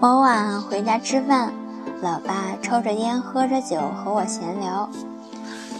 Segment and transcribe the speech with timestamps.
[0.00, 1.52] 某晚回家吃饭，
[2.00, 4.88] 老爸抽着烟，喝着酒和我闲聊。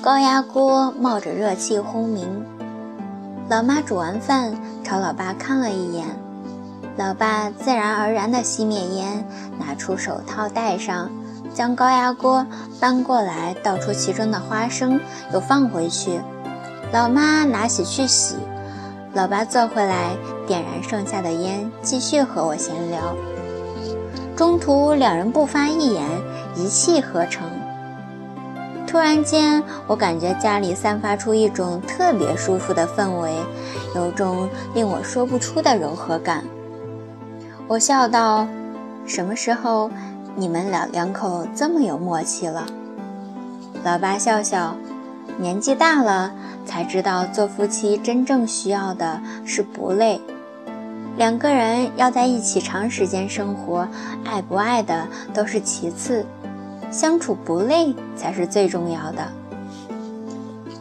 [0.03, 2.45] 高压锅冒着热气轰鸣，
[3.49, 4.53] 老妈煮完饭
[4.83, 6.05] 朝老爸看了一眼，
[6.97, 9.25] 老爸自然而然地熄灭烟，
[9.57, 11.09] 拿出手套戴上，
[11.55, 12.45] 将高压锅
[12.81, 15.01] 搬过来，倒出其中的花生，
[15.33, 16.21] 又放回去。
[16.93, 18.35] 老妈拿起去洗，
[19.15, 23.15] 老爸坐回来，点燃剩下的烟，继续和我闲聊。
[24.39, 26.05] 中途两人不发一言，
[26.55, 27.45] 一气呵成。
[28.87, 33.35] 突然间，我感觉家里散发出一种特别舒服的氛围，
[33.97, 36.45] 有种令我说不出的柔和感。
[37.67, 38.47] 我笑道
[39.05, 39.91] ：“什么时候
[40.37, 42.65] 你们老两口这么有默契了？”
[43.83, 44.77] 老爸笑笑
[45.37, 46.31] ：“年纪大了，
[46.65, 50.21] 才知道做夫妻真正需要的是不累。”
[51.19, 53.89] 两个人要在一起长时间生活，
[54.25, 56.25] 爱不爱的都是其次，
[56.93, 59.27] 相处不累才是最重要的。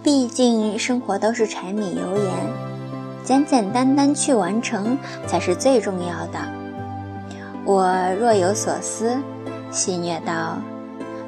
[0.03, 2.33] 毕竟生活都是柴米油盐，
[3.23, 6.39] 简简单单去完成才是最重要的。
[7.65, 9.17] 我若有所思，
[9.71, 10.59] 戏谑道：“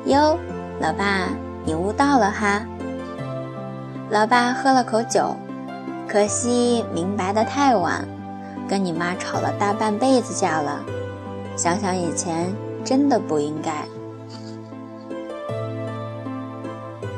[0.06, 0.38] 哟，
[0.80, 1.30] 老爸，
[1.66, 2.62] 你悟到了哈？”
[4.12, 5.36] 老爸喝了口酒，
[6.08, 8.08] 可惜明白的太晚。
[8.70, 10.80] 跟你妈吵了大半辈子架了，
[11.56, 12.54] 想想以前
[12.86, 13.84] 真的不应该。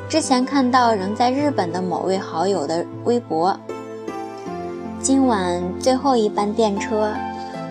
[0.07, 3.53] 之前看到仍在日本的某位好友的微博，
[5.01, 7.11] 今晚最后一班电车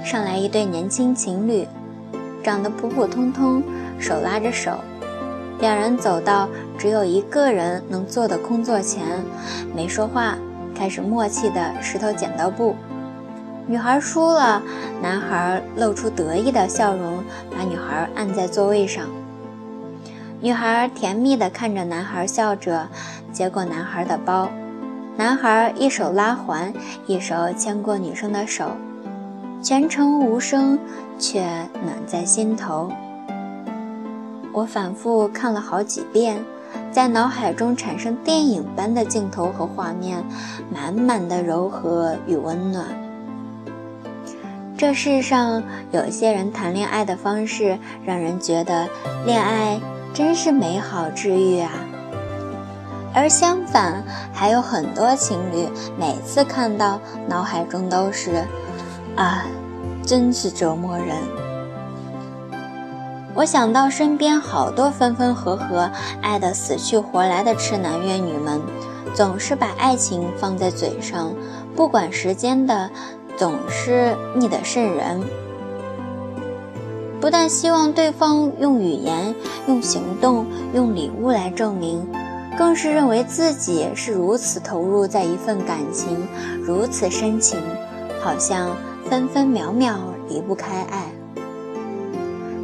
[0.04, 1.66] 上来一对年轻情侣，
[2.42, 3.62] 长得普普通通，
[3.98, 4.72] 手拉着手，
[5.58, 9.04] 两人走到只有一个人能坐的空座前，
[9.74, 10.36] 没说话，
[10.74, 12.74] 开始默契的石头剪刀布。
[13.70, 14.60] 女孩输了，
[15.00, 19.06] 男孩露出得意的笑容，把女孩按在座位上。
[20.40, 22.88] 女孩甜蜜地看着男孩，笑着
[23.32, 24.50] 接过男孩的包。
[25.16, 26.74] 男孩一手拉环，
[27.06, 28.72] 一手牵过女生的手，
[29.62, 30.76] 全程无声，
[31.16, 31.40] 却
[31.84, 32.90] 暖在心头。
[34.52, 36.44] 我反复看了好几遍，
[36.90, 40.24] 在脑海中产生电影般的镜头和画面，
[40.74, 42.84] 满满的柔和与温暖。
[44.80, 48.88] 这世上有些人谈恋爱的方式，让人觉得
[49.26, 49.78] 恋爱
[50.14, 51.70] 真是美好治愈啊。
[53.12, 54.02] 而相反，
[54.32, 55.68] 还有很多情侣，
[55.98, 56.98] 每次看到，
[57.28, 58.42] 脑海中都是
[59.16, 59.44] 啊，
[60.02, 61.08] 真是折磨人。
[63.34, 65.90] 我想到身边好多分分合合、
[66.22, 68.58] 爱得死去活来的痴男怨女们，
[69.12, 71.34] 总是把爱情放在嘴上，
[71.76, 72.90] 不管时间的。
[73.40, 75.22] 总是腻得渗人，
[77.22, 79.34] 不但希望对方用语言、
[79.66, 82.06] 用行动、用礼物来证明，
[82.58, 86.28] 更是认为自己是如此投入在一份感情，
[86.62, 87.58] 如此深情，
[88.20, 88.76] 好像
[89.08, 91.10] 分分秒秒离不开爱。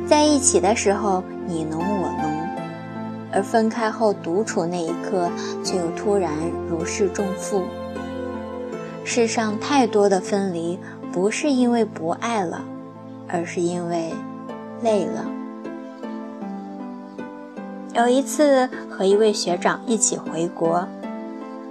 [0.07, 2.49] 在一起的时候你侬我侬，
[3.33, 5.31] 而分开后独处那一刻，
[5.65, 6.31] 却又突然
[6.69, 7.63] 如释重负。
[9.09, 10.77] 世上太多的分离，
[11.13, 12.61] 不是因为不爱了，
[13.29, 14.13] 而是因为
[14.83, 15.25] 累了。
[17.95, 20.85] 有一次和一位学长一起回国，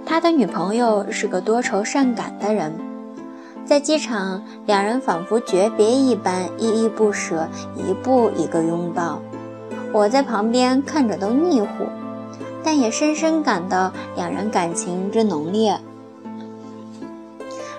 [0.06, 2.72] 他的女朋友是个多愁善感的人，
[3.66, 7.46] 在机场，两人仿佛诀别一般，依依不舍，
[7.76, 9.20] 一步一个拥抱。
[9.92, 11.84] 我在旁边看着都腻乎，
[12.64, 15.78] 但也深深感到两人感情之浓烈。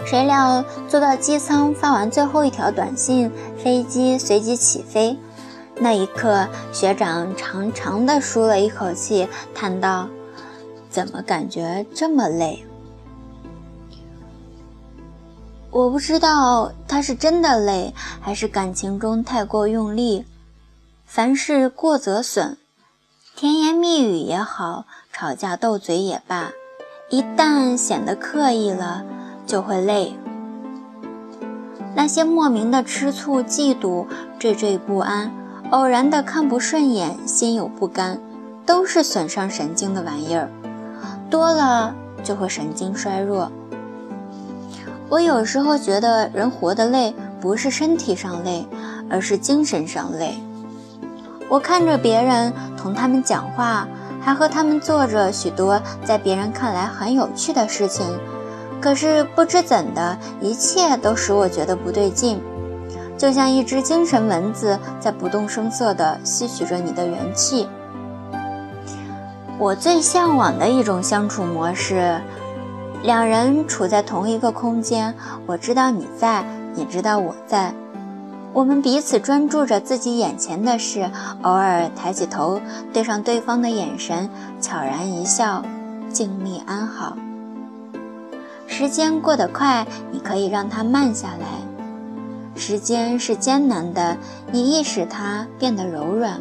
[0.07, 5.19] 谁料坐到机舱，发完最后一条短信，飞机随即起飞。
[5.75, 10.07] 那一刻，学长长长的舒了一口气，叹道
[10.89, 12.65] ：“怎么感觉这么累？”
[15.71, 20.25] 我不知道他是真的累，还是感情中太过用力。
[21.05, 22.57] 凡事过则损，
[23.35, 26.51] 甜言蜜语也好，吵架斗嘴也罢，
[27.09, 29.03] 一旦显得刻意了。
[29.47, 30.13] 就会累。
[31.95, 34.05] 那些莫名的吃醋、嫉妒、
[34.39, 35.31] 惴惴不安、
[35.71, 38.19] 偶然的看不顺眼、心有不甘，
[38.65, 40.47] 都是损伤神经的玩意儿，
[41.27, 43.51] 多了就会神经衰弱。
[45.09, 48.67] 我有时候觉得，人活得累，不是身体上累，
[49.09, 50.37] 而是精神上累。
[51.49, 53.87] 我看着别人，同他们讲话，
[54.21, 58.05] 还和他们做着许多在别人看来很有趣的事情。
[58.81, 62.41] 可是不知怎的，一切都使我觉得不对劲。
[63.17, 67.67] 就像一只精神蚊子在不动声色地吸取着你的元气。
[69.57, 72.21] 我最向往的一种相处模式，
[73.01, 75.15] 两人处在同一个空间，
[75.47, 76.45] 我知道你在，
[76.75, 77.73] 你知道我在，
[78.53, 81.09] 我们彼此专注着自己眼前的事，
[81.41, 82.61] 偶尔抬起头
[82.93, 84.29] 对上对方的眼神，
[84.61, 85.63] 悄然一笑，
[86.13, 87.17] 静谧安好。
[88.67, 91.47] 时间过得快，你可以让它慢下来；
[92.55, 94.17] 时间是艰难的，
[94.51, 96.39] 你亦使它变得柔软。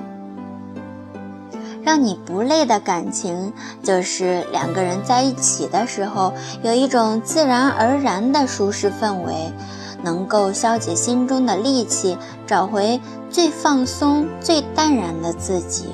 [1.82, 6.32] 让你不累的感情，就是两个人在一起的时候，
[6.62, 9.52] 有一种自然而然的舒适氛围，
[10.02, 13.00] 能够消解心中的戾气，找回
[13.30, 15.90] 最放松、最淡然的自己。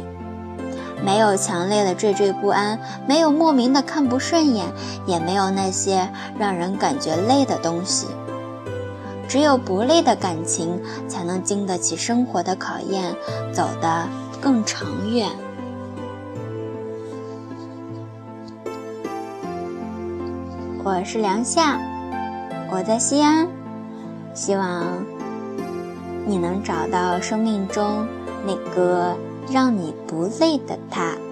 [1.05, 4.67] 没有强烈的惴惴不安，没有莫名的看不顺眼，
[5.07, 6.09] 也没有那些
[6.39, 8.07] 让人感觉累的东西。
[9.29, 13.15] 只有不累的感情，才能经得起生活的考验，
[13.53, 14.07] 走得
[14.41, 15.29] 更长远。
[20.85, 21.81] 我是梁夏，
[22.71, 23.49] 我在西安，
[24.35, 24.85] 希望
[26.27, 28.07] 你能找到生命中
[28.45, 29.17] 那个
[29.53, 31.32] 让你不累的他。